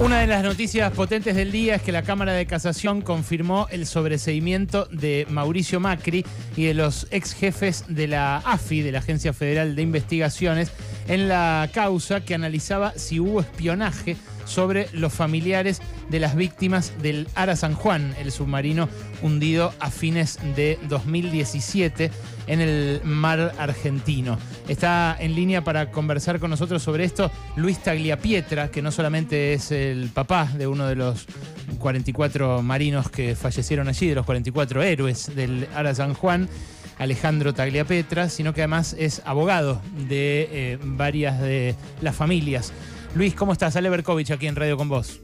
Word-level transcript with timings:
Una 0.00 0.18
de 0.18 0.26
las 0.26 0.42
noticias 0.42 0.92
potentes 0.92 1.36
del 1.36 1.52
día 1.52 1.76
es 1.76 1.82
que 1.82 1.92
la 1.92 2.02
Cámara 2.02 2.32
de 2.32 2.46
Casación 2.46 3.00
confirmó 3.00 3.68
el 3.70 3.86
sobreseimiento 3.86 4.86
de 4.90 5.24
Mauricio 5.30 5.78
Macri 5.78 6.26
y 6.56 6.64
de 6.64 6.74
los 6.74 7.06
ex 7.12 7.32
jefes 7.32 7.84
de 7.86 8.08
la 8.08 8.38
AFI, 8.38 8.82
de 8.82 8.90
la 8.90 8.98
Agencia 8.98 9.32
Federal 9.32 9.76
de 9.76 9.82
Investigaciones, 9.82 10.72
en 11.06 11.28
la 11.28 11.70
causa 11.72 12.22
que 12.22 12.34
analizaba 12.34 12.92
si 12.96 13.20
hubo 13.20 13.40
espionaje 13.40 14.16
sobre 14.44 14.88
los 14.92 15.12
familiares 15.12 15.80
de 16.08 16.20
las 16.20 16.36
víctimas 16.36 16.92
del 17.00 17.28
Ara 17.34 17.56
San 17.56 17.74
Juan, 17.74 18.14
el 18.18 18.30
submarino 18.32 18.88
hundido 19.22 19.72
a 19.80 19.90
fines 19.90 20.38
de 20.56 20.78
2017 20.88 22.10
en 22.46 22.60
el 22.60 23.00
mar 23.04 23.54
argentino. 23.58 24.38
Está 24.68 25.16
en 25.18 25.34
línea 25.34 25.64
para 25.64 25.90
conversar 25.90 26.40
con 26.40 26.50
nosotros 26.50 26.82
sobre 26.82 27.04
esto 27.04 27.30
Luis 27.56 27.78
Tagliapietra, 27.82 28.70
que 28.70 28.82
no 28.82 28.92
solamente 28.92 29.54
es 29.54 29.70
el 29.70 30.10
papá 30.10 30.50
de 30.56 30.66
uno 30.66 30.86
de 30.86 30.96
los 30.96 31.26
44 31.78 32.62
marinos 32.62 33.10
que 33.10 33.34
fallecieron 33.34 33.88
allí, 33.88 34.08
de 34.08 34.14
los 34.14 34.26
44 34.26 34.82
héroes 34.82 35.34
del 35.34 35.68
Ara 35.74 35.94
San 35.94 36.14
Juan, 36.14 36.48
Alejandro 36.98 37.54
Tagliapietra, 37.54 38.28
sino 38.28 38.54
que 38.54 38.62
además 38.62 38.94
es 38.98 39.22
abogado 39.24 39.80
de 40.08 40.48
eh, 40.52 40.78
varias 40.82 41.40
de 41.40 41.74
las 42.00 42.14
familias 42.14 42.72
Luis, 43.14 43.32
¿cómo 43.34 43.52
estás? 43.52 43.76
Ale 43.76 43.90
Berkovich 43.90 44.32
aquí 44.32 44.48
en 44.48 44.56
Radio 44.56 44.76
con 44.76 44.88
vos. 44.88 45.20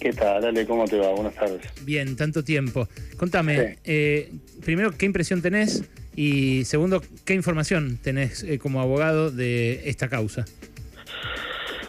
¿Qué 0.00 0.12
tal, 0.12 0.44
Ale? 0.44 0.64
¿Cómo 0.64 0.84
te 0.84 0.96
va? 0.96 1.08
Buenas 1.10 1.34
tardes. 1.34 1.60
Bien, 1.84 2.14
tanto 2.14 2.44
tiempo. 2.44 2.86
Contame, 3.16 3.78
eh, 3.82 4.32
primero, 4.64 4.92
¿qué 4.92 5.06
impresión 5.06 5.42
tenés? 5.42 5.82
Y 6.14 6.64
segundo, 6.64 7.02
¿qué 7.24 7.34
información 7.34 7.98
tenés 8.00 8.44
eh, 8.44 8.60
como 8.60 8.80
abogado 8.80 9.32
de 9.32 9.88
esta 9.88 10.08
causa? 10.08 10.44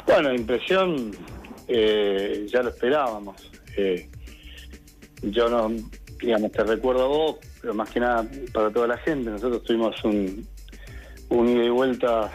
Bueno, 0.08 0.34
impresión, 0.34 1.12
eh, 1.68 2.48
ya 2.52 2.64
lo 2.64 2.70
esperábamos. 2.70 3.52
yo 5.22 5.50
no, 5.50 5.72
digamos, 6.20 6.52
te 6.52 6.64
recuerdo 6.64 7.04
a 7.04 7.08
vos, 7.08 7.36
pero 7.62 7.76
más 7.76 7.92
que 7.92 8.00
nada 8.00 8.28
para 8.52 8.72
toda 8.72 8.88
la 8.88 8.98
gente. 8.98 9.30
Nosotros 9.30 9.64
tuvimos 9.64 10.04
un, 10.04 10.48
un 11.30 11.48
ida 11.48 11.64
y 11.64 11.70
vuelta 11.70 12.32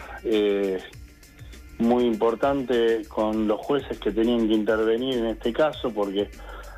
muy 1.79 2.05
importante 2.05 3.03
con 3.07 3.47
los 3.47 3.59
jueces 3.59 3.97
que 3.99 4.11
tenían 4.11 4.47
que 4.47 4.53
intervenir 4.53 5.17
en 5.17 5.25
este 5.27 5.51
caso, 5.51 5.89
porque 5.89 6.29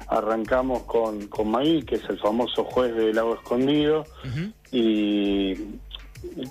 arrancamos 0.07 0.83
con, 0.83 1.27
con 1.27 1.49
Maí, 1.49 1.83
que 1.83 1.95
es 1.95 2.09
el 2.09 2.19
famoso 2.19 2.63
juez 2.63 2.95
del 2.95 3.15
Lago 3.15 3.35
Escondido, 3.35 4.05
y, 4.71 5.55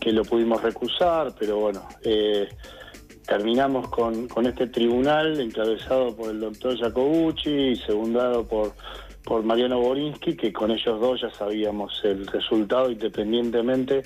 que 0.01 0.13
lo 0.13 0.25
pudimos 0.25 0.63
recusar, 0.63 1.33
pero 1.39 1.59
bueno, 1.59 1.87
eh, 2.03 2.49
terminamos 3.25 3.89
con, 3.89 4.27
con 4.27 4.47
este 4.47 4.67
tribunal 4.67 5.41
encabezado 5.41 6.17
por 6.17 6.31
el 6.31 6.41
doctor 6.41 6.77
Jacobucci 6.77 7.51
y 7.51 7.77
segundado 7.77 8.45
por, 8.45 8.73
por 9.25 9.45
Mariano 9.45 9.79
Borinsky, 9.79 10.37
que 10.37 10.53
con 10.53 10.73
ellos 10.73 11.01
dos 11.01 11.21
ya 11.21 11.31
sabíamos 11.31 12.01
el 12.03 12.27
resultado 12.27 12.91
independientemente 12.91 14.03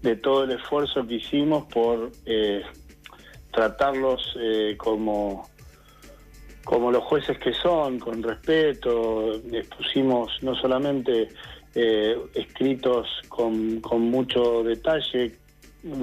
de 0.00 0.16
todo 0.16 0.44
el 0.44 0.52
esfuerzo 0.52 1.04
que 1.06 1.14
hicimos 1.14 1.64
por... 1.72 2.12
Eh, 2.24 2.62
tratarlos 3.52 4.36
eh, 4.40 4.76
como, 4.76 5.48
como 6.64 6.90
los 6.90 7.02
jueces 7.04 7.38
que 7.38 7.52
son, 7.52 7.98
con 7.98 8.22
respeto, 8.22 9.34
expusimos 9.52 10.30
no 10.42 10.54
solamente 10.54 11.28
eh, 11.74 12.16
escritos 12.34 13.08
con, 13.28 13.80
con 13.80 14.02
mucho 14.02 14.62
detalle, 14.62 15.38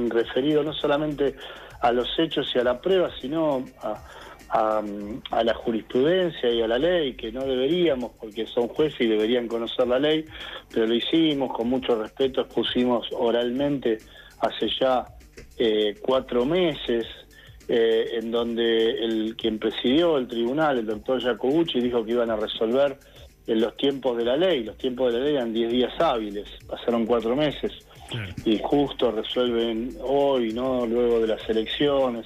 referido 0.10 0.64
no 0.64 0.74
solamente 0.74 1.36
a 1.82 1.92
los 1.92 2.08
hechos 2.18 2.52
y 2.56 2.60
a 2.60 2.64
la 2.64 2.82
prueba, 2.82 3.12
sino 3.22 3.64
a, 3.82 4.02
a, 4.50 5.44
la 5.44 5.54
jurisprudencia 5.54 6.50
y 6.50 6.62
a 6.62 6.68
la 6.68 6.78
ley, 6.78 7.16
que 7.16 7.32
no 7.32 7.46
deberíamos, 7.46 8.12
porque 8.20 8.46
son 8.48 8.68
jueces 8.70 9.02
y 9.02 9.08
deberían 9.08 9.48
conocer 9.48 9.88
la 9.88 10.00
ley, 10.00 10.26
pero 10.74 10.88
lo 10.88 10.96
hicimos 10.96 11.54
con 11.54 11.70
mucho 11.70 12.02
respeto, 12.02 12.42
expusimos 12.42 13.08
oralmente 13.12 13.98
hace 14.40 14.68
ya 14.80 15.06
eh, 15.58 15.96
cuatro 16.02 16.46
meses 16.46 17.06
eh, 17.68 18.12
en 18.14 18.32
donde 18.32 18.92
el 18.92 19.36
quien 19.36 19.60
presidió 19.60 20.18
el 20.18 20.28
tribunal, 20.28 20.80
el 20.80 20.86
doctor 20.86 21.22
Jacobucci, 21.22 21.82
dijo 21.82 22.06
que 22.06 22.12
iban 22.12 22.30
a 22.30 22.36
resolver 22.36 22.98
en 23.46 23.62
los 23.62 23.76
tiempos 23.78 24.18
de 24.18 24.26
la 24.26 24.38
ley. 24.38 24.64
Los 24.64 24.78
tiempos 24.78 25.12
de 25.12 25.20
la 25.20 25.26
ley 25.26 25.36
eran 25.36 25.54
10 25.54 25.72
días 25.72 25.94
hábiles, 26.00 26.48
pasaron 26.68 27.06
cuatro 27.06 27.36
meses. 27.36 27.72
Y 28.46 28.58
justo 28.64 29.12
resuelven 29.12 29.98
hoy, 30.02 30.54
¿no? 30.54 30.86
Luego 30.86 31.20
de 31.20 31.28
las 31.28 31.50
elecciones, 31.50 32.26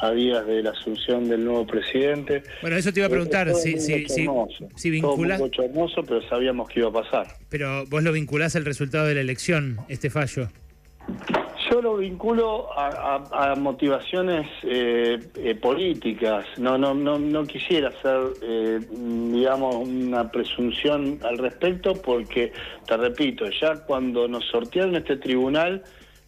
a 0.00 0.10
días 0.10 0.44
de 0.46 0.64
la 0.64 0.70
asunción 0.70 1.28
del 1.28 1.44
nuevo 1.44 1.64
presidente. 1.64 2.42
Bueno, 2.60 2.76
eso 2.76 2.92
te 2.92 2.98
iba 2.98 3.06
a 3.06 3.10
preguntar, 3.10 3.54
si, 3.54 3.78
si, 3.78 4.08
si, 4.08 4.26
si 4.74 4.90
vinculas... 4.90 5.38
Todo 5.38 5.64
hermoso, 5.64 6.02
pero 6.02 6.20
sabíamos 6.28 6.68
que 6.68 6.80
iba 6.80 6.88
a 6.88 6.92
pasar. 6.92 7.28
Pero 7.48 7.86
vos 7.86 8.02
lo 8.02 8.10
vinculás 8.10 8.56
al 8.56 8.64
resultado 8.64 9.06
de 9.06 9.14
la 9.14 9.20
elección, 9.20 9.78
este 9.88 10.10
fallo. 10.10 10.48
Yo 11.82 11.94
lo 11.94 11.96
vinculo 11.96 12.68
a, 12.76 13.56
motivaciones 13.56 14.46
eh, 14.62 15.18
eh, 15.34 15.54
políticas. 15.56 16.46
No, 16.56 16.78
no, 16.78 16.94
no, 16.94 17.44
quisiera 17.44 17.88
hacer, 17.88 18.20
eh, 18.40 18.78
digamos, 18.88 19.74
una 19.74 20.30
presunción 20.30 21.18
al 21.24 21.38
respecto, 21.38 21.94
porque 21.94 22.52
te 22.86 22.96
repito, 22.96 23.46
ya 23.60 23.84
cuando 23.84 24.28
nos 24.28 24.44
sortearon 24.44 24.94
este 24.94 25.16
tribunal, 25.16 25.82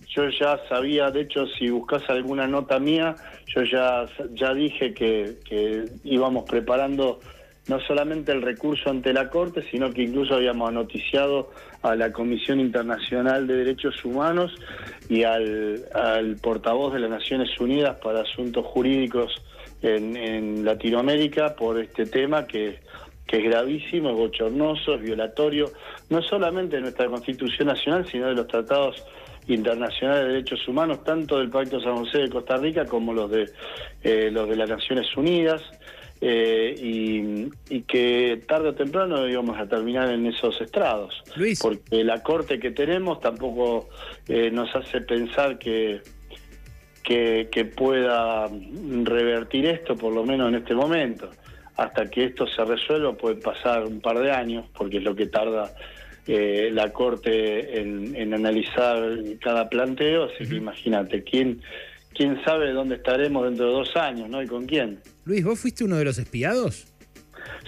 yo 0.08 0.28
ya 0.28 0.58
sabía, 0.68 1.12
de 1.12 1.20
hecho, 1.20 1.46
si 1.46 1.70
buscas 1.70 2.02
alguna 2.10 2.48
nota 2.48 2.80
mía, 2.80 3.14
yo 3.46 3.62
ya 3.62 4.06
ya 4.32 4.52
dije 4.54 4.92
que, 4.92 5.36
que 5.48 5.84
íbamos 6.02 6.50
preparando 6.50 7.20
no 7.68 7.80
solamente 7.80 8.32
el 8.32 8.42
recurso 8.42 8.90
ante 8.90 9.12
la 9.12 9.30
Corte, 9.30 9.64
sino 9.70 9.90
que 9.90 10.02
incluso 10.02 10.34
habíamos 10.34 10.72
noticiado 10.72 11.50
a 11.82 11.94
la 11.94 12.12
Comisión 12.12 12.60
Internacional 12.60 13.46
de 13.46 13.56
Derechos 13.56 14.04
Humanos 14.04 14.54
y 15.08 15.22
al, 15.22 16.36
portavoz 16.42 16.92
de 16.92 17.00
las 17.00 17.10
Naciones 17.10 17.48
Unidas 17.58 17.96
para 18.02 18.20
Asuntos 18.20 18.66
Jurídicos 18.66 19.42
en, 19.82 20.64
Latinoamérica 20.64 21.54
por 21.56 21.78
este 21.78 22.06
tema 22.06 22.46
que, 22.46 22.80
es 23.26 23.42
gravísimo, 23.42 24.10
es 24.10 24.16
bochornoso, 24.16 24.94
es 24.94 25.02
violatorio, 25.02 25.72
no 26.08 26.22
solamente 26.22 26.76
de 26.76 26.82
nuestra 26.82 27.08
Constitución 27.08 27.66
Nacional, 27.66 28.06
sino 28.06 28.28
de 28.28 28.34
los 28.34 28.46
tratados 28.46 29.04
internacionales 29.48 30.26
de 30.26 30.32
derechos 30.34 30.68
humanos, 30.68 31.02
tanto 31.02 31.38
del 31.38 31.50
Pacto 31.50 31.80
San 31.80 31.96
José 31.96 32.18
de 32.18 32.30
Costa 32.30 32.56
Rica 32.58 32.86
como 32.86 33.12
los 33.12 33.28
de 33.30 33.50
eh, 34.02 34.30
los 34.30 34.48
de 34.48 34.56
las 34.56 34.70
Naciones 34.70 35.06
Unidas. 35.16 35.62
Eh, 36.20 37.50
y, 37.68 37.80
que 37.82 38.42
tarde 38.48 38.70
o 38.70 38.74
temprano 38.74 39.28
íbamos 39.28 39.58
a 39.58 39.68
terminar 39.68 40.10
en 40.10 40.26
esos 40.26 40.58
estrados. 40.60 41.22
Porque 41.60 42.02
la 42.02 42.22
corte 42.22 42.58
que 42.58 42.70
tenemos 42.70 43.20
tampoco 43.20 43.90
eh, 44.28 44.50
nos 44.50 44.74
hace 44.74 45.02
pensar 45.02 45.58
que, 45.58 46.00
que, 47.02 47.72
pueda 47.76 48.48
revertir 49.02 49.66
esto, 49.66 49.96
por 49.96 50.14
lo 50.14 50.24
menos 50.24 50.48
en 50.48 50.54
este 50.56 50.74
momento. 50.74 51.30
Hasta 51.76 52.08
que 52.08 52.24
esto 52.24 52.46
se 52.46 52.64
resuelva 52.64 53.12
puede 53.12 53.36
pasar 53.36 53.84
un 53.84 54.00
par 54.00 54.18
de 54.18 54.30
años, 54.32 54.64
porque 54.76 54.98
es 54.98 55.02
lo 55.02 55.14
que 55.14 55.26
tarda 55.26 55.74
eh, 56.26 56.70
la 56.72 56.90
Corte 56.90 57.80
en, 57.80 58.32
analizar 58.32 59.18
cada 59.40 59.68
planteo, 59.68 60.24
así 60.24 60.48
que 60.48 60.56
imagínate, 60.56 61.22
¿quién, 61.22 61.60
quién 62.14 62.42
sabe 62.44 62.72
dónde 62.72 62.96
estaremos 62.96 63.44
dentro 63.44 63.66
de 63.66 63.72
dos 63.72 63.96
años, 63.96 64.28
¿no? 64.28 64.42
¿Y 64.42 64.46
con 64.46 64.66
quién? 64.66 65.00
Luis, 65.24 65.44
¿vos 65.44 65.58
fuiste 65.58 65.84
uno 65.84 65.96
de 65.96 66.04
los 66.04 66.18
espiados? 66.18 66.86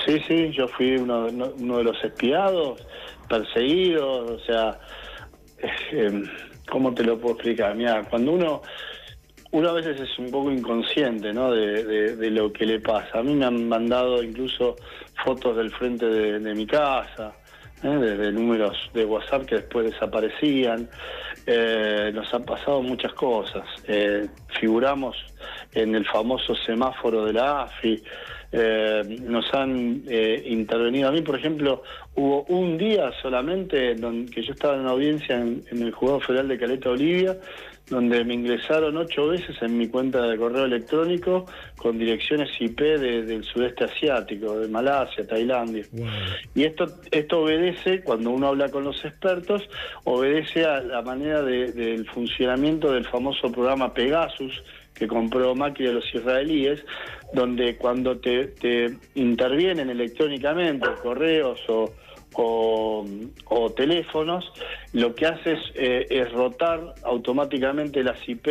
Sí, 0.06 0.20
sí, 0.26 0.50
yo 0.52 0.68
fui 0.68 0.96
uno, 0.96 1.26
uno 1.26 1.78
de 1.78 1.84
los 1.84 2.04
espiados, 2.04 2.86
perseguidos, 3.28 4.30
o 4.30 4.38
sea, 4.40 4.78
eh, 5.92 6.22
¿cómo 6.70 6.94
te 6.94 7.02
lo 7.02 7.18
puedo 7.18 7.34
explicar? 7.34 7.74
Mira, 7.74 8.02
cuando 8.08 8.32
uno, 8.32 8.62
uno 9.50 9.68
a 9.68 9.72
veces 9.72 10.00
es 10.00 10.18
un 10.18 10.30
poco 10.30 10.50
inconsciente, 10.50 11.32
¿no? 11.32 11.50
De, 11.50 12.30
lo 12.30 12.52
que 12.52 12.66
le 12.66 12.80
pasa. 12.80 13.18
A 13.18 13.22
mí 13.22 13.34
me 13.34 13.46
han 13.46 13.68
mandado 13.68 14.22
incluso 14.22 14.76
fotos 15.24 15.56
del 15.56 15.70
frente 15.72 16.06
de 16.06 16.54
mi 16.54 16.66
casa, 16.66 17.34
¿eh? 17.82 17.88
de, 17.88 18.32
números 18.32 18.76
de 18.94 19.04
WhatsApp 19.04 19.46
que 19.46 19.56
después 19.56 19.90
desaparecían. 19.90 20.88
Eh, 21.46 22.10
nos 22.12 22.32
han 22.34 22.44
pasado 22.44 22.82
muchas 22.82 23.12
cosas. 23.14 23.64
Eh, 23.86 24.26
figuramos 24.58 25.16
en 25.72 25.94
el 25.94 26.04
famoso 26.06 26.54
semáforo 26.54 27.24
de 27.24 27.32
la 27.32 27.62
AFI. 27.62 28.02
nos 29.22 29.52
han 29.52 30.02
intervenido. 30.44 31.08
A 31.08 31.12
mí, 31.12 31.20
por 31.20 31.36
ejemplo, 31.36 31.82
hubo 32.14 32.44
un 32.44 32.78
día 32.78 33.12
solamente 33.20 33.94
donde, 33.94 34.30
que 34.32 34.42
yo 34.42 34.52
estaba 34.52 34.74
en 34.74 34.80
una 34.80 34.90
audiencia 34.92 35.36
en, 35.36 35.62
en 35.70 35.82
el 35.82 35.92
Juzgado 35.92 36.20
Federal 36.20 36.48
de 36.48 36.58
Caleta 36.58 36.90
Olivia 36.90 37.36
donde 37.88 38.24
me 38.24 38.34
ingresaron 38.34 38.96
ocho 38.96 39.28
veces 39.28 39.56
en 39.62 39.78
mi 39.78 39.88
cuenta 39.88 40.22
de 40.22 40.36
correo 40.36 40.64
electrónico 40.64 41.46
con 41.76 41.98
direcciones 41.98 42.50
IP 42.58 42.80
del 42.80 43.44
sudeste 43.44 43.84
asiático, 43.84 44.58
de 44.58 44.68
Malasia, 44.68 45.26
Tailandia. 45.26 45.84
Y 46.54 46.64
esto, 46.64 46.86
esto 47.10 47.42
obedece, 47.42 48.02
cuando 48.02 48.30
uno 48.30 48.48
habla 48.48 48.68
con 48.70 48.84
los 48.84 49.04
expertos, 49.04 49.62
obedece 50.04 50.64
a 50.64 50.80
la 50.80 51.02
manera 51.02 51.42
del 51.42 52.06
funcionamiento 52.08 52.92
del 52.92 53.06
famoso 53.06 53.52
programa 53.52 53.94
Pegasus, 53.94 54.62
que 54.94 55.06
compró 55.06 55.54
Macri 55.54 55.86
a 55.86 55.92
los 55.92 56.14
israelíes, 56.14 56.84
donde 57.34 57.76
cuando 57.76 58.18
te, 58.18 58.46
te 58.46 58.96
intervienen 59.14 59.90
electrónicamente 59.90 60.88
correos 61.02 61.60
o, 61.68 61.92
o, 62.38 63.72
teléfonos, 63.76 64.44
lo 64.92 65.14
que 65.14 65.26
hace 65.26 65.52
es, 65.52 65.60
eh, 65.74 66.24
rotar 66.32 66.94
automáticamente 67.02 68.02
las 68.02 68.16
IP, 68.26 68.46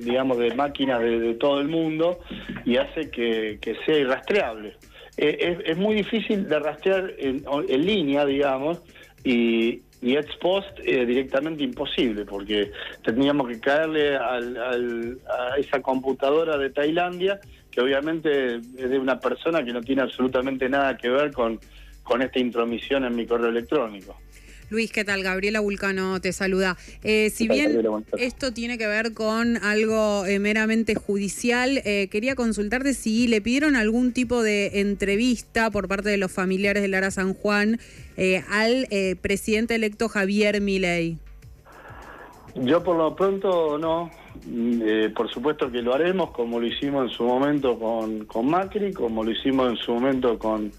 digamos, 0.00 0.38
de 0.38 0.54
máquinas 0.54 1.00
de, 1.00 1.34
todo 1.34 1.60
el 1.60 1.68
mundo 1.68 2.20
y 2.64 2.76
hace 2.76 3.10
que, 3.10 3.58
sea 3.86 3.98
irrastreable. 3.98 4.76
Eh, 5.16 5.62
es, 5.66 5.76
muy 5.76 5.94
difícil 5.94 6.48
de 6.48 6.58
rastrear 6.58 7.12
en, 7.18 7.44
línea, 7.86 8.24
digamos, 8.24 8.80
y, 9.24 9.82
ex 10.02 10.34
post 10.40 10.80
eh, 10.84 11.06
directamente 11.06 11.62
imposible, 11.62 12.24
porque 12.24 12.72
tendríamos 13.04 13.46
que 13.46 13.60
caerle 13.60 14.16
al, 14.16 15.18
a 15.28 15.56
esa 15.58 15.80
computadora 15.80 16.58
de 16.58 16.70
Tailandia, 16.70 17.38
que 17.70 17.80
obviamente 17.80 18.56
es 18.56 18.90
de 18.90 18.98
una 18.98 19.20
persona 19.20 19.64
que 19.64 19.72
no 19.72 19.80
tiene 19.80 20.02
absolutamente 20.02 20.68
nada 20.68 20.96
que 20.96 21.08
ver 21.08 21.32
con 21.32 21.60
con 22.02 22.22
esta 22.22 22.38
intromisión 22.38 23.04
en 23.04 23.14
mi 23.14 23.26
correo 23.26 23.48
electrónico. 23.48 24.16
Luis, 24.72 24.90
¿qué 24.90 25.04
tal? 25.04 25.22
Gabriela 25.22 25.60
Vulcano 25.60 26.18
te 26.22 26.32
saluda. 26.32 26.78
Eh, 27.04 27.28
si 27.28 27.46
bien 27.46 27.78
esto 28.16 28.54
tiene 28.54 28.78
que 28.78 28.86
ver 28.86 29.12
con 29.12 29.58
algo 29.58 30.24
eh, 30.24 30.38
meramente 30.38 30.94
judicial, 30.94 31.82
eh, 31.84 32.08
quería 32.10 32.34
consultarte 32.34 32.94
si 32.94 33.28
le 33.28 33.42
pidieron 33.42 33.76
algún 33.76 34.14
tipo 34.14 34.42
de 34.42 34.80
entrevista 34.80 35.70
por 35.70 35.88
parte 35.88 36.08
de 36.08 36.16
los 36.16 36.32
familiares 36.32 36.80
de 36.82 36.88
Lara 36.88 37.10
San 37.10 37.34
Juan 37.34 37.80
al 38.48 38.86
presidente 39.20 39.74
electo 39.74 40.08
Javier 40.08 40.60
Milei. 40.62 41.18
Yo 42.54 42.82
por 42.82 42.96
lo 42.96 43.14
pronto 43.14 43.76
no. 43.76 44.10
por 45.14 45.30
supuesto 45.30 45.70
que 45.70 45.82
lo 45.82 45.94
haremos 45.94 46.30
como 46.30 46.60
lo 46.60 46.66
hicimos 46.66 47.10
en 47.10 47.16
su 47.16 47.24
momento 47.24 47.78
con, 47.78 48.24
con 48.24 48.46
Macri, 48.46 48.92
como 48.92 49.22
lo 49.22 49.30
hicimos 49.30 49.70
en 49.70 49.76
su 49.76 49.92
momento 49.92 50.38
con 50.38 50.72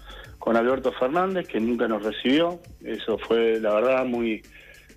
con 0.44 0.58
Alberto 0.58 0.92
Fernández, 0.92 1.48
que 1.48 1.58
nunca 1.58 1.88
nos 1.88 2.04
recibió. 2.04 2.60
Eso 2.84 3.16
fue, 3.16 3.58
la 3.58 3.76
verdad, 3.76 4.04
muy 4.04 4.42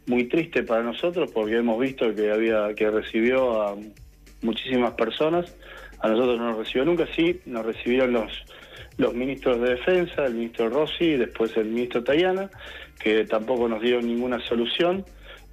muy 0.05 0.25
triste 0.25 0.63
para 0.63 0.83
nosotros 0.83 1.31
porque 1.33 1.55
hemos 1.55 1.79
visto 1.79 2.13
que 2.13 2.29
había 2.31 2.73
que 2.75 2.91
recibió 2.91 3.61
a 3.61 3.77
muchísimas 4.41 4.91
personas. 4.95 5.55
A 5.99 6.09
nosotros 6.09 6.38
no 6.38 6.49
nos 6.49 6.57
recibió 6.57 6.83
nunca, 6.83 7.07
sí, 7.15 7.39
nos 7.45 7.65
recibieron 7.65 8.11
los 8.11 8.29
los 8.97 9.13
ministros 9.13 9.61
de 9.61 9.69
Defensa, 9.75 10.25
el 10.25 10.33
ministro 10.33 10.67
Rossi 10.67 11.05
y 11.05 11.17
después 11.17 11.55
el 11.55 11.67
ministro 11.69 12.03
Tayana, 12.03 12.49
que 12.99 13.23
tampoco 13.23 13.69
nos 13.69 13.81
dieron 13.81 14.05
ninguna 14.05 14.45
solución. 14.49 15.05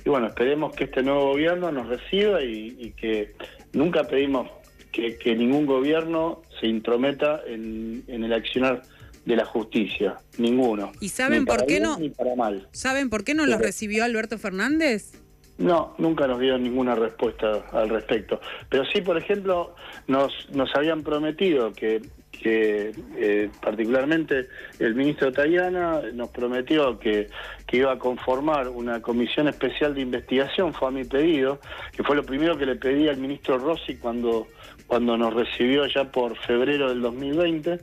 Y 0.05 0.09
bueno, 0.09 0.27
esperemos 0.27 0.75
que 0.75 0.85
este 0.85 1.05
nuevo 1.05 1.29
gobierno 1.29 1.71
nos 1.71 1.87
reciba 1.87 2.43
y, 2.43 2.93
que 2.97 3.35
nunca 3.73 4.03
pedimos 4.03 4.51
que, 4.91 5.37
ningún 5.37 5.67
gobierno 5.67 6.43
se 6.59 6.67
intrometa 6.67 7.43
en, 7.47 8.03
en 8.09 8.25
el 8.25 8.33
accionar 8.33 8.83
de 9.25 9.37
la 9.37 9.45
justicia, 9.45 10.19
ninguno. 10.39 10.93
¿Y 11.01 11.09
saben 11.09 11.45
por 11.45 11.67
qué 11.67 11.81
no? 11.81 11.99
Ni 11.99 12.11
para 12.11 12.35
mal. 12.37 12.69
¿Saben 12.73 13.11
por 13.11 13.25
qué 13.25 13.35
no 13.35 13.47
los 13.47 13.59
recibió 13.59 14.05
Alberto 14.05 14.39
Fernández? 14.39 15.13
No, 15.57 15.95
nunca 15.99 16.27
nos 16.27 16.41
dieron 16.41 16.65
ninguna 16.65 16.97
respuesta 16.97 17.65
al 17.73 17.89
respecto. 17.89 18.41
Pero 18.69 18.85
sí, 18.87 19.01
por 19.01 19.17
ejemplo, 19.17 19.75
nos, 20.09 20.33
nos 20.51 20.75
habían 20.75 21.03
prometido 21.05 21.73
que, 21.73 22.03
que 22.33 22.93
eh, 23.17 23.51
particularmente 23.63 24.49
el 24.81 24.97
ministro 24.97 25.33
Tayana 25.33 26.01
nos 26.13 26.31
prometió 26.31 26.99
que, 26.99 27.29
que 27.69 27.77
iba 27.77 27.93
a 27.93 27.99
conformar 27.99 28.69
una 28.69 29.01
comisión 29.01 29.47
especial 29.47 29.95
de 29.95 30.01
investigación, 30.01 30.75
fue 30.75 30.89
a 30.89 30.91
mi 30.91 31.05
pedido, 31.05 31.61
que 31.97 32.03
fue 32.03 32.17
lo 32.17 32.25
primero 32.25 32.59
que 32.59 32.67
le 32.67 32.75
pedí 32.75 33.09
al 33.09 33.19
ministro 33.19 33.57
Rossi 33.57 33.95
cuando, 33.95 34.49
cuando 34.89 35.17
nos 35.17 35.33
recibió 35.33 35.87
ya 35.87 36.11
por 36.11 36.37
febrero 36.37 36.89
del 36.89 37.01
2020 37.01 37.79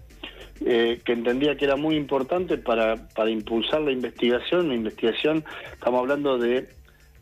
eh, 0.65 1.01
que 1.03 1.13
entendía 1.13 1.55
que 1.55 1.65
era 1.65 1.75
muy 1.75 1.95
importante 1.95 2.57
para, 2.57 3.07
para 3.15 3.29
impulsar 3.29 3.81
la 3.81 3.91
investigación. 3.91 4.69
La 4.69 4.75
investigación, 4.75 5.43
estamos 5.73 5.99
hablando 6.01 6.37
de, 6.37 6.69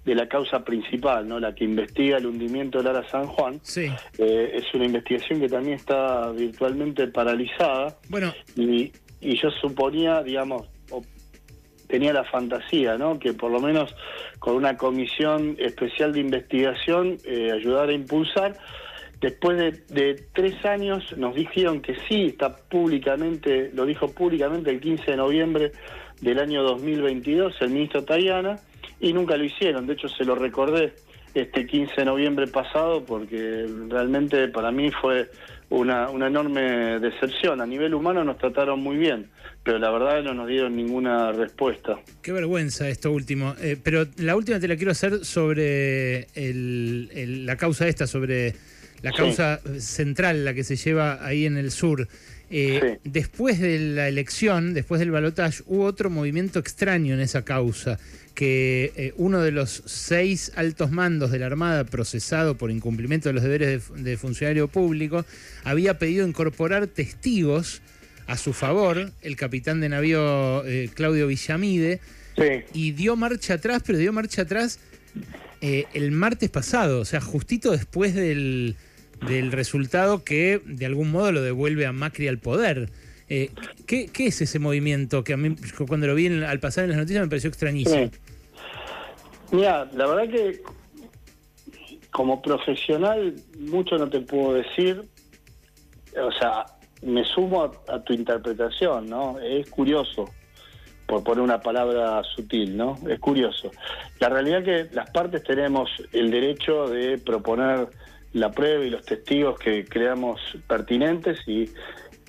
de 0.06 0.16
la 0.16 0.28
causa 0.28 0.64
principal, 0.64 1.28
¿no? 1.28 1.40
la 1.40 1.54
que 1.54 1.64
investiga 1.64 2.18
el 2.18 2.26
hundimiento 2.26 2.80
de 2.80 2.84
Lara 2.86 3.10
San 3.10 3.28
Juan. 3.28 3.60
Sí. 3.64 3.90
Eh, 4.18 4.52
es 4.56 4.74
una 4.74 4.86
investigación 4.86 5.40
que 5.40 5.50
también 5.50 5.76
está 5.76 6.32
virtualmente 6.32 7.08
paralizada. 7.08 7.98
Bueno. 8.10 8.34
Y, 8.56 8.92
y 9.22 9.36
yo 9.36 9.50
suponía, 9.52 10.22
digamos, 10.24 10.68
tenía 11.90 12.14
la 12.14 12.24
fantasía, 12.24 12.98
¿no? 12.98 13.20
Que 13.20 13.34
por 13.34 13.52
lo 13.52 13.60
menos 13.60 13.94
con 14.38 14.56
una 14.56 14.78
comisión 14.78 15.58
especial 15.60 16.14
de 16.14 16.20
investigación 16.22 17.18
eh, 17.26 17.52
ayudar 17.52 17.90
a 17.90 17.94
impulsar 17.94 18.58
Después 19.22 19.58
de, 19.90 20.24
tres 20.34 20.64
años 20.66 21.04
nos 21.18 21.36
dijeron 21.36 21.82
que 21.82 21.96
sí, 22.08 22.28
está 22.28 22.56
públicamente, 22.56 23.70
lo 23.74 23.86
dijo 23.86 24.10
públicamente 24.10 24.70
el 24.70 24.80
15 24.80 25.12
de 25.12 25.18
noviembre 25.18 25.72
del 26.22 26.40
año 26.40 26.64
2022 26.64 27.54
el 27.62 27.70
ministro 27.70 28.04
Tayana 28.06 28.60
y 29.02 29.12
nunca 29.12 29.36
lo 29.36 29.44
hicieron. 29.44 29.88
De 29.88 29.94
hecho, 29.94 30.08
se 30.08 30.24
lo 30.24 30.36
recordé 30.36 30.94
este 31.34 31.66
15 31.66 31.94
de 31.98 32.06
noviembre 32.06 32.48
pasado 32.48 33.04
porque 33.04 33.68
realmente 33.90 34.48
para 34.48 34.72
mí 34.72 34.90
fue 35.02 35.30
una, 35.70 36.10
una 36.10 36.28
enorme 36.28 37.00
decepción. 37.00 37.60
A 37.60 37.66
nivel 37.66 37.94
humano 37.94 38.24
nos 38.24 38.38
trataron 38.38 38.80
muy 38.80 38.96
bien, 38.96 39.30
pero 39.64 39.80
la 39.80 39.92
verdad 39.92 40.24
no 40.24 40.34
nos 40.34 40.48
dieron 40.48 40.78
ninguna 40.78 41.34
respuesta. 41.34 42.00
Qué 42.22 42.32
vergüenza 42.32 42.88
esto 42.88 43.12
último. 43.12 43.54
Eh, 43.60 43.78
pero 43.82 44.06
la 44.18 44.38
última 44.38 44.62
te 44.62 44.70
la 44.70 44.78
quiero 44.78 44.92
hacer 44.92 45.26
sobre 45.26 46.28
la 46.36 47.58
causa 47.58 47.86
esta, 47.86 48.08
sobre 48.08 48.56
la 49.02 49.12
causa 49.12 49.62
central, 49.80 50.46
la 50.46 50.54
que 50.54 50.64
se 50.64 50.76
lleva 50.76 51.26
ahí 51.26 51.46
en 51.46 51.58
el 51.58 51.72
sur. 51.72 52.08
Eh, 52.52 52.98
después 53.04 53.60
de 53.60 53.78
la 53.80 54.08
elección, 54.08 54.74
después 54.74 55.00
del 55.00 55.12
balotaje, 55.12 55.62
hubo 55.68 55.86
otro 55.86 56.10
movimiento 56.10 56.58
extraño 56.60 57.14
en 57.14 57.20
esa 57.20 57.44
causa, 57.44 58.00
que 58.34 58.92
eh, 58.96 59.14
uno 59.18 59.42
de 59.42 59.52
los 59.52 59.84
seis 59.86 60.52
altos 60.56 60.90
mandos 60.92 61.30
de 61.32 61.40
la 61.40 61.46
Armada 61.46 61.84
procesado 61.84 62.58
por 62.58 62.72
incumplimiento 62.72 63.30
de 63.30 63.34
los 63.34 63.44
deberes 63.44 63.84
de, 63.96 64.18
funcionario 64.18 64.68
público 64.68 65.26
había 65.64 66.00
pedido 66.00 66.28
incorporar 66.28 66.88
testigos 66.88 67.82
a 68.26 68.38
su 68.38 68.54
favor, 68.54 69.12
el 69.22 69.36
capitán 69.36 69.80
de 69.82 69.90
navío 69.90 70.66
eh, 70.66 70.90
Claudio 70.94 71.28
Villamide, 71.28 72.00
y 72.74 72.92
dio 72.94 73.18
marcha 73.18 73.56
atrás, 73.56 73.84
pero 73.86 73.98
dio 73.98 74.14
marcha 74.14 74.44
atrás 74.44 74.80
el 75.62 76.12
martes 76.12 76.50
pasado, 76.50 77.02
o 77.02 77.06
sea, 77.06 77.20
justito 77.20 77.72
después 77.72 78.16
del, 78.16 78.78
del 79.28 79.52
resultado 79.52 80.24
que 80.24 80.62
de 80.66 80.86
algún 80.86 81.12
modo 81.12 81.32
lo 81.32 81.42
devuelve 81.42 81.86
a 81.86 81.92
Macri 81.92 82.28
al 82.28 82.38
poder. 82.38 82.90
Eh, 83.30 83.52
¿qué, 83.86 84.10
es 84.18 84.42
ese 84.42 84.58
movimiento 84.58 85.24
que 85.24 85.34
a 85.34 85.38
mí 85.38 85.56
cuando 85.88 86.08
lo 86.08 86.16
vi 86.16 86.28
al 86.28 86.60
pasar 86.60 86.86
en 86.86 86.92
las 86.92 87.00
noticias 87.00 87.24
me 87.24 87.30
pareció 87.30 87.50
extrañísimo? 87.50 88.10
Mira, 89.52 89.88
la 89.94 90.08
verdad 90.08 90.34
que 90.34 90.62
como 92.12 92.42
profesional 92.42 93.36
mucho 93.60 93.98
no 93.98 94.10
te 94.10 94.22
puedo 94.22 94.54
decir, 94.54 95.04
o 96.20 96.32
sea, 96.32 96.66
me 97.02 97.24
sumo 97.24 97.72
a, 97.88 98.04
tu 98.04 98.14
interpretación, 98.14 99.10
¿no? 99.10 99.40
Es 99.40 99.70
curioso, 99.70 100.26
por 101.08 101.24
poner 101.24 101.44
una 101.44 101.62
palabra 101.62 102.22
sutil, 102.36 102.76
¿no? 102.76 102.98
Es 103.08 103.20
curioso. 103.20 103.72
La 104.20 104.30
realidad 104.30 104.68
es 104.68 104.90
que 104.90 104.96
las 104.96 105.10
partes 105.12 105.44
tenemos 105.44 105.90
el 106.12 106.32
derecho 106.32 106.88
de 106.88 107.18
proponer 107.20 107.88
la 108.34 108.52
prueba 108.52 108.86
y 108.86 108.90
los 108.90 109.06
testigos 109.06 109.60
que 109.60 109.86
creamos 109.86 110.40
pertinentes 110.68 111.40
y, 111.48 111.70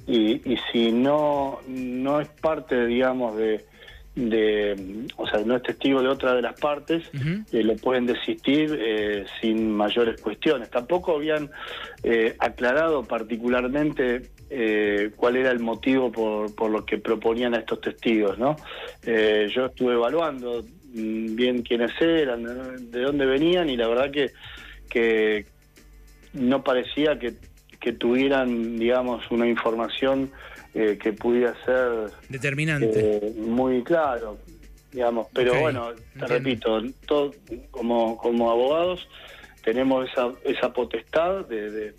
y, 0.07 0.57
si 0.73 0.92
no, 0.92 1.61
no 1.69 2.21
es 2.21 2.28
parte, 2.28 2.87
digamos, 2.87 3.37
de, 3.37 3.64
de, 4.14 5.07
o 5.16 5.26
sea, 5.26 5.40
no 5.45 5.57
es 5.57 5.62
testigo 5.62 6.02
de 6.02 6.09
otra 6.09 6.35
de 6.35 6.42
las 6.42 6.59
partes, 6.59 7.09
eh, 7.52 7.62
lo 7.62 7.76
pueden 7.76 8.07
desistir 8.07 8.78
eh, 8.80 9.25
sin 9.40 9.71
mayores 9.71 10.21
cuestiones. 10.21 10.71
Tampoco 10.71 11.16
habían 11.16 11.50
eh, 12.02 12.35
aclarado 12.38 13.04
particularmente 13.04 14.30
cuál 15.14 15.37
era 15.37 15.52
el 15.52 15.61
motivo 15.61 16.11
por, 16.11 16.52
por 16.57 16.73
lo 16.73 16.85
que 16.85 16.99
proponían 16.99 17.54
a 17.54 17.59
estos 17.59 17.80
testigos, 17.80 18.37
¿no? 18.37 18.57
yo 19.04 19.66
estuve 19.66 19.95
evaluando 19.95 20.64
mm, 20.92 21.37
bien 21.37 21.62
quiénes 21.62 21.92
eran, 22.00 22.90
de 22.90 23.00
dónde 23.00 23.26
venían 23.26 23.71
y 23.71 23.76
la 23.76 23.87
verdad 23.87 24.11
que, 24.11 24.33
que, 24.88 25.47
no 26.33 26.63
parecía 26.63 27.19
que, 27.19 27.35
tuvieran, 27.93 28.79
digamos, 28.79 29.29
una 29.31 29.49
información 29.49 30.31
eh, 30.75 30.99
que 31.03 31.13
pudiera 31.13 31.55
ser 31.65 32.13
determinante, 32.29 33.17
eh, 33.17 33.35
muy 33.37 33.83
claro, 33.83 34.39
digamos. 34.93 35.29
Pero 35.33 35.59
bueno, 35.59 35.93
te 36.19 36.27
repito, 36.27 36.83
todo, 37.07 37.33
como, 37.71 38.17
como 38.19 38.51
abogados 38.51 39.09
tenemos 39.65 40.09
esa, 40.09 40.33
esa 40.45 40.73
potestad 40.73 41.47
de, 41.47 41.95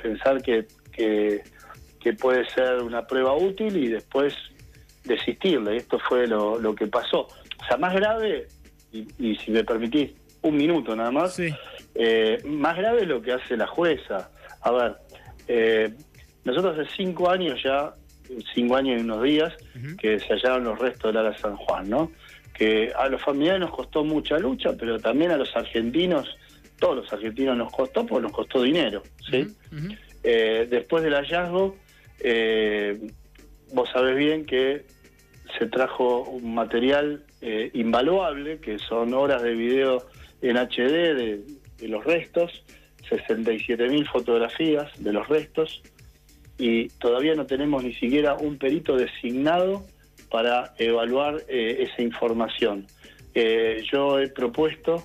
pensar 0.00 0.42
que, 0.42 0.66
que, 0.92 1.42
puede 2.14 2.48
ser 2.50 2.82
una 2.82 3.06
prueba 3.06 3.34
útil 3.34 3.76
y 3.76 3.88
después 3.88 4.34
desistirle. 5.04 5.76
Esto 5.76 5.98
fue 5.98 6.26
lo, 6.26 6.58
lo 6.58 6.74
que 6.74 6.86
pasó. 6.86 7.20
O 7.22 7.66
sea, 7.68 7.76
más 7.76 7.94
grave, 7.94 8.48
y, 8.92 9.06
y 9.18 9.36
si 9.36 9.50
me 9.50 9.62
permitís 9.62 10.10
un 10.42 10.56
minuto 10.56 10.94
nada 10.96 11.10
más, 11.10 11.38
Eh, 11.94 12.38
más 12.44 12.76
grave 12.76 13.02
es 13.02 13.08
lo 13.08 13.20
que 13.20 13.32
hace 13.32 13.56
la 13.56 13.66
jueza. 13.66 14.30
A 14.62 14.70
ver, 14.70 14.96
eh, 15.48 15.92
nosotros 16.44 16.78
hace 16.78 16.90
cinco 16.96 17.30
años 17.30 17.60
ya, 17.62 17.94
cinco 18.54 18.76
años 18.76 19.00
y 19.00 19.04
unos 19.04 19.22
días, 19.22 19.52
que 19.98 20.18
se 20.18 20.32
hallaron 20.34 20.64
los 20.64 20.78
restos 20.78 21.12
del 21.12 21.18
Ala 21.18 21.36
San 21.36 21.56
Juan, 21.56 21.90
¿no? 21.90 22.12
Que 22.54 22.92
a 22.96 23.08
los 23.08 23.22
familiares 23.22 23.60
nos 23.60 23.72
costó 23.72 24.04
mucha 24.04 24.38
lucha, 24.38 24.70
pero 24.78 24.98
también 24.98 25.30
a 25.32 25.36
los 25.36 25.54
argentinos, 25.54 26.36
todos 26.78 26.96
los 26.96 27.12
argentinos 27.12 27.56
nos 27.56 27.72
costó, 27.72 28.06
porque 28.06 28.22
nos 28.22 28.32
costó 28.32 28.62
dinero, 28.62 29.02
¿sí? 29.30 29.46
Eh, 30.22 30.66
después 30.70 31.02
del 31.02 31.14
hallazgo, 31.14 31.76
vos 33.72 33.90
sabés 33.92 34.16
bien 34.16 34.46
que 34.46 34.84
se 35.58 35.66
trajo 35.66 36.22
un 36.22 36.54
material 36.54 37.24
invaluable, 37.74 38.58
que 38.60 38.78
son 38.78 39.12
horas 39.12 39.42
de 39.42 39.54
video 39.54 40.06
en 40.40 40.56
HD 40.56 41.14
de 41.14 41.40
de 41.82 41.88
los 41.88 42.04
restos, 42.04 42.64
67.000 43.10 44.08
fotografías 44.10 44.90
de 44.98 45.12
los 45.12 45.28
restos 45.28 45.82
y 46.56 46.88
todavía 46.88 47.34
no 47.34 47.44
tenemos 47.44 47.82
ni 47.82 47.92
siquiera 47.94 48.34
un 48.34 48.56
perito 48.56 48.96
designado 48.96 49.84
para 50.30 50.74
evaluar 50.78 51.42
eh, 51.48 51.88
esa 51.88 52.02
información. 52.02 52.86
Eh, 53.34 53.82
yo 53.90 54.20
he 54.20 54.28
propuesto 54.28 55.04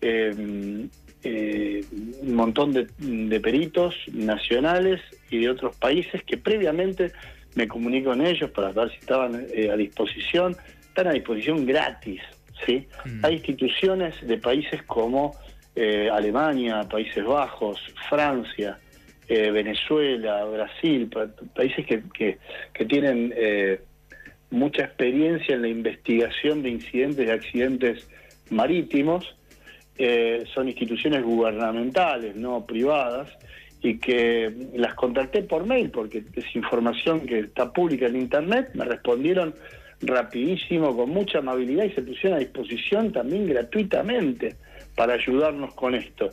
em, 0.00 0.88
eh, 1.22 1.84
un 2.22 2.34
montón 2.34 2.72
de, 2.72 2.88
de, 2.98 3.40
peritos 3.40 3.94
nacionales 4.12 5.00
y 5.30 5.38
de 5.38 5.50
otros 5.50 5.76
países 5.76 6.22
que 6.24 6.36
previamente 6.36 7.12
me 7.54 7.68
comunico 7.68 8.10
con 8.10 8.26
ellos 8.26 8.50
para 8.50 8.72
ver 8.72 8.90
si 8.90 8.98
estaban 8.98 9.34
a 9.34 9.76
disposición. 9.76 10.56
Están 10.88 11.06
a 11.06 11.12
disposición 11.12 11.64
gratis. 11.66 12.20
¿sí? 12.64 12.86
Mm. 13.04 13.24
Hay 13.24 13.34
instituciones 13.34 14.14
de 14.26 14.38
países 14.38 14.82
como 14.82 15.34
eh, 15.78 16.08
Alemania, 16.10 16.88
Países 16.90 17.22
Bajos, 17.22 17.78
Francia, 18.08 18.78
eh, 19.28 19.50
Venezuela, 19.50 20.42
Brasil, 20.46 21.10
países 21.54 21.84
que, 21.84 22.02
que, 22.72 22.84
tienen 22.86 23.34
eh, 23.36 23.82
mucha 24.50 24.84
experiencia 24.84 25.54
en 25.54 25.60
la 25.60 25.68
investigación 25.68 26.62
de 26.62 26.70
incidentes 26.70 27.26
y 27.26 27.30
accidentes 27.30 28.08
marítimos, 28.48 29.36
son 30.54 30.68
instituciones 30.68 31.22
gubernamentales, 31.22 32.36
no 32.36 32.66
privadas, 32.66 33.30
y 33.82 33.98
que 33.98 34.52
las 34.74 34.94
contacté 34.94 35.42
por 35.42 35.66
mail 35.66 35.90
porque 35.90 36.22
es 36.34 36.56
información 36.56 37.20
que 37.20 37.40
está 37.40 37.72
pública 37.72 38.06
en 38.06 38.16
Internet, 38.16 38.70
me 38.74 38.84
respondieron 38.84 39.54
rapidísimo, 40.00 40.94
con 40.94 41.10
mucha 41.10 41.38
amabilidad 41.38 41.84
y 41.84 41.92
se 41.92 42.02
pusieron 42.02 42.36
a 42.36 42.40
disposición 42.40 43.12
también 43.12 43.46
gratuitamente 43.46 44.56
para 44.96 45.14
ayudarnos 45.14 45.74
con 45.74 45.94
esto. 45.94 46.32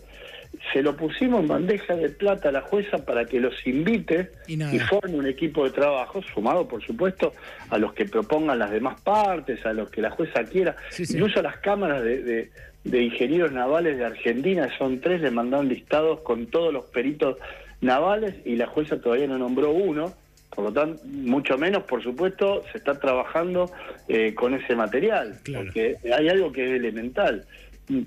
Se 0.71 0.81
lo 0.81 0.95
pusimos 0.95 1.41
en 1.41 1.47
bandeja 1.47 1.95
de 1.95 2.09
plata 2.09 2.49
a 2.49 2.51
la 2.51 2.61
jueza 2.61 2.99
para 3.05 3.25
que 3.25 3.39
los 3.39 3.55
invite 3.67 4.29
y, 4.47 4.57
forme 4.79 5.17
un 5.17 5.27
equipo 5.27 5.65
de 5.65 5.71
trabajo, 5.71 6.21
sumado 6.33 6.67
por 6.67 6.83
supuesto 6.83 7.33
a 7.69 7.77
los 7.77 7.93
que 7.93 8.05
propongan 8.05 8.59
las 8.59 8.71
demás 8.71 9.01
partes, 9.01 9.65
a 9.65 9.73
los 9.73 9.89
que 9.89 10.01
la 10.01 10.11
jueza 10.11 10.43
quiera, 10.45 10.75
incluso 10.97 11.39
a 11.39 11.43
las 11.43 11.57
cámaras 11.57 12.03
de, 12.03 12.49
ingenieros 12.85 13.51
navales 13.51 13.97
de 13.97 14.05
Argentina, 14.05 14.69
son 14.77 15.01
tres, 15.01 15.21
le 15.21 15.31
mandaron 15.31 15.67
listados 15.69 16.21
con 16.21 16.45
todos 16.47 16.71
los 16.71 16.85
peritos 16.85 17.37
navales 17.81 18.35
y 18.45 18.55
la 18.55 18.67
jueza 18.67 19.01
todavía 19.01 19.27
no 19.27 19.37
nombró 19.37 19.71
uno. 19.71 20.13
Por 20.55 20.65
lo 20.65 20.71
tanto, 20.71 21.01
mucho 21.05 21.57
menos, 21.57 21.81
por 21.83 22.03
supuesto, 22.03 22.63
se 22.71 22.77
está 22.77 22.99
trabajando 22.99 23.71
eh, 24.07 24.35
con 24.35 24.53
ese 24.53 24.75
material, 24.75 25.39
porque 25.51 25.95
hay 26.15 26.29
algo 26.29 26.51
que 26.51 26.65
es 26.65 26.79
elemental 26.79 27.43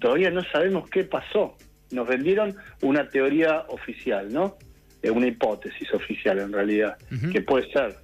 todavía 0.01 0.31
no 0.31 0.43
sabemos 0.45 0.89
qué 0.91 1.05
pasó. 1.05 1.57
Nos 1.91 2.09
vendieron 2.09 2.57
una 2.83 3.09
teoría 3.09 3.65
oficial, 3.69 4.33
¿no? 4.33 4.57
una 5.11 5.27
hipótesis 5.27 5.93
oficial 5.95 6.39
en 6.39 6.53
realidad, 6.53 6.97
que 7.33 7.41
puede 7.41 7.71
ser 7.71 7.95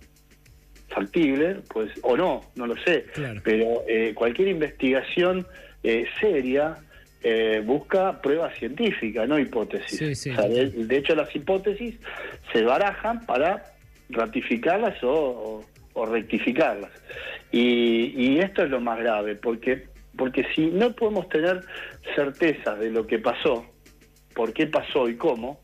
factible, 0.89 1.57
pues, 1.73 1.91
o 2.03 2.17
no, 2.17 2.43
no 2.55 2.67
lo 2.67 2.77
sé. 2.85 3.07
Pero 3.43 3.83
eh, 3.89 4.13
cualquier 4.15 4.49
investigación 4.49 5.47
eh, 5.83 6.07
seria 6.21 6.77
eh, 7.23 7.63
busca 7.65 8.21
pruebas 8.21 8.57
científicas, 8.59 9.29
no 9.29 9.39
hipótesis. 9.39 10.25
de, 10.25 10.97
hecho, 10.97 11.15
las 11.15 11.35
hipótesis 11.35 11.95
se 12.53 12.63
barajan 12.63 13.25
para 13.27 13.65
ratificarlas 14.11 14.97
o, 15.03 15.65
rectificarlas. 15.95 16.91
Y, 17.51 18.15
y, 18.17 18.39
esto 18.39 18.65
es 18.65 18.71
lo 18.71 18.81
más 18.81 18.99
grave, 18.99 19.37
porque 19.37 19.85
porque 20.17 20.45
si 20.55 20.67
no 20.67 20.93
podemos 20.93 21.29
tener 21.29 21.65
certeza 22.15 22.75
de 22.77 22.91
lo 22.91 23.07
que 23.07 23.19
pasó, 23.19 23.67
por 24.35 24.53
qué 24.53 24.67
pasó 24.67 25.09
y 25.09 25.17
cómo, 25.17 25.61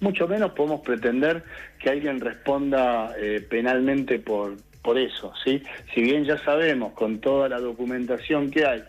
mucho 0.00 0.28
menos 0.28 0.52
podemos 0.52 0.80
pretender 0.80 1.44
que 1.78 1.90
alguien 1.90 2.20
responda 2.20 3.14
eh, 3.18 3.40
penalmente 3.48 4.18
por, 4.18 4.56
por 4.82 4.98
eso, 4.98 5.32
¿sí? 5.44 5.62
Si 5.94 6.02
bien 6.02 6.24
ya 6.24 6.38
sabemos 6.44 6.92
con 6.92 7.20
toda 7.20 7.48
la 7.48 7.58
documentación 7.58 8.50
que 8.50 8.66
hay 8.66 8.82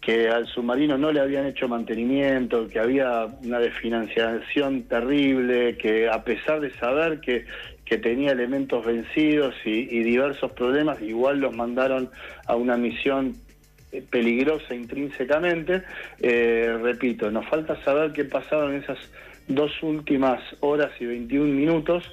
que 0.00 0.28
al 0.28 0.46
submarino 0.46 0.96
no 0.96 1.12
le 1.12 1.20
habían 1.20 1.46
hecho 1.46 1.68
mantenimiento, 1.68 2.68
que 2.68 2.78
había 2.78 3.26
una 3.44 3.58
desfinanciación 3.58 4.84
terrible, 4.84 5.76
que 5.76 6.08
a 6.08 6.24
pesar 6.24 6.60
de 6.60 6.72
saber 6.78 7.20
que 7.20 7.44
que 7.90 7.98
tenía 7.98 8.30
elementos 8.30 8.86
vencidos 8.86 9.52
y, 9.64 9.84
diversos 10.04 10.52
problemas, 10.52 11.02
igual 11.02 11.40
los 11.40 11.56
mandaron 11.56 12.08
a 12.46 12.54
una 12.54 12.76
misión 12.76 13.34
eh, 13.90 14.00
peligrosa 14.08 14.76
intrínsecamente. 14.76 15.82
Eh, 16.20 16.78
repito, 16.80 17.32
nos 17.32 17.48
falta 17.48 17.82
saber 17.82 18.12
qué 18.12 18.24
pasaron 18.24 18.74
en 18.74 18.82
esas 18.84 18.98
dos 19.48 19.72
últimas 19.82 20.40
horas 20.60 20.92
y 21.00 21.06
21 21.06 21.52
minutos 21.52 22.04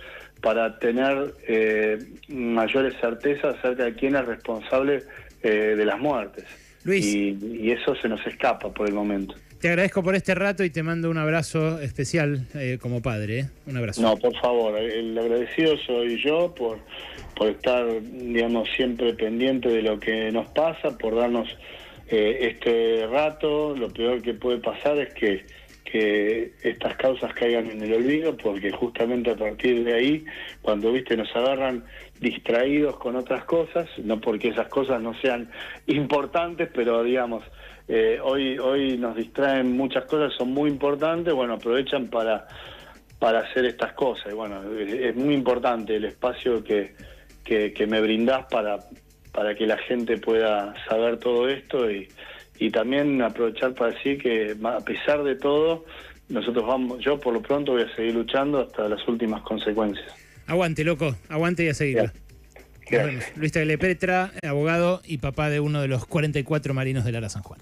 para 0.41 0.79
tener 0.79 1.35
eh, 1.47 1.99
mayores 2.27 2.95
certezas 2.99 3.55
acerca 3.59 3.83
de 3.85 3.93
quién 3.93 4.15
es 4.15 4.25
responsable 4.25 5.03
de 5.43 5.85
las 5.85 5.99
muertes. 5.99 6.43
Luis. 6.83 7.05
y 7.05 7.71
eso 7.71 7.95
se 7.95 8.09
nos 8.09 8.25
escapa 8.25 8.73
por 8.73 8.89
el 8.89 8.95
momento. 8.95 9.35
Te 9.59 9.69
agradezco 9.69 10.03
por 10.03 10.13
este 10.13 10.35
rato 10.35 10.63
y 10.63 10.69
te 10.69 10.83
mando 10.83 11.09
un 11.09 11.17
abrazo 11.17 11.79
especial 11.79 12.45
eh, 12.53 12.77
como 12.79 13.01
padre. 13.01 13.39
¿eh? 13.39 13.45
Un 13.65 13.77
abrazo. 13.77 14.03
No, 14.03 14.15
por 14.15 14.35
favor, 14.39 14.77
el 14.77 15.17
agradecido 15.17 15.75
soy 15.79 16.21
yo 16.23 16.53
por, 16.53 16.77
por 17.35 17.47
estar, 17.49 17.87
digamos, 18.01 18.69
siempre 18.75 19.13
pendiente 19.15 19.69
de 19.69 19.81
lo 19.81 19.99
que 19.99 20.31
nos 20.31 20.47
pasa, 20.49 20.95
por 20.95 21.15
darnos 21.15 21.49
eh, 22.07 22.51
este 22.51 23.07
rato. 23.07 23.75
Lo 23.75 23.89
peor 23.89 24.21
que 24.21 24.35
puede 24.35 24.59
pasar 24.59 24.99
es 24.99 25.11
que, 25.15 25.43
que 25.83 26.51
estas 26.61 26.95
causas 26.97 27.33
caigan 27.33 27.71
en 27.71 27.81
el 27.81 27.93
olvido, 27.93 28.37
porque 28.37 28.69
justamente 28.69 29.31
a 29.31 29.35
partir 29.35 29.83
de 29.83 29.93
ahí, 29.95 30.25
cuando 30.61 30.91
viste 30.91 31.17
nos 31.17 31.35
agarran 31.35 31.83
distraídos 32.19 32.97
con 32.97 33.15
otras 33.15 33.43
cosas, 33.45 33.89
no 34.03 34.21
porque 34.21 34.49
esas 34.49 34.67
cosas 34.67 35.01
no 35.01 35.19
sean 35.19 35.49
importantes, 35.87 36.69
pero 36.71 37.03
digamos, 37.03 37.43
eh, 37.87 38.19
hoy, 38.21 38.57
hoy 38.59 38.97
nos 38.97 39.15
distraen 39.15 39.77
muchas 39.77 40.05
cosas, 40.05 40.33
son 40.37 40.51
muy 40.51 40.69
importantes, 40.69 41.33
bueno, 41.33 41.53
aprovechan 41.53 42.07
para, 42.07 42.47
para 43.19 43.39
hacer 43.39 43.65
estas 43.65 43.93
cosas. 43.93 44.31
Y 44.31 44.35
bueno, 44.35 44.61
es, 44.77 45.15
muy 45.15 45.33
importante 45.33 45.95
el 45.95 46.05
espacio 46.05 46.63
que, 46.63 46.95
que, 47.43 47.87
me 47.87 48.01
brindás 48.01 48.45
para, 48.47 48.79
para 49.31 49.55
que 49.55 49.65
la 49.65 49.77
gente 49.77 50.17
pueda 50.17 50.73
saber 50.89 51.17
todo 51.17 51.47
esto 51.47 51.89
y, 51.89 52.09
y 52.59 52.69
también 52.71 53.21
aprovechar 53.21 53.73
para 53.73 53.93
decir 53.93 54.21
que 54.21 54.55
a 54.61 54.81
pesar 54.81 55.23
de 55.23 55.35
todo, 55.35 55.85
nosotros 56.27 56.65
vamos, 56.67 56.99
yo 56.99 57.17
por 57.19 57.33
lo 57.33 57.41
pronto 57.41 57.71
voy 57.71 57.83
a 57.83 57.95
seguir 57.95 58.15
luchando 58.15 58.59
hasta 58.59 58.89
las 58.89 59.07
últimas 59.07 59.41
consecuencias. 59.43 60.13
Aguante, 60.45 60.83
loco, 60.83 61.15
aguante 61.29 61.63
y 61.63 61.69
a 61.69 61.73
seguir. 61.73 62.11
Luis 63.35 63.51
Tagle 63.51 63.77
Petra, 63.77 64.31
abogado 64.43 65.01
y 65.05 65.17
papá 65.17 65.49
de 65.49 65.59
uno 65.59 65.81
de 65.81 65.87
los 65.87 66.05
44 66.05 66.73
marinos 66.73 67.03
del 67.05 67.15
Ara 67.15 67.29
San 67.29 67.43
Juan. 67.43 67.59